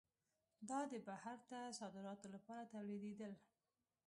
[0.69, 3.33] دا د بهر ته صادراتو لپاره تولیدېدل.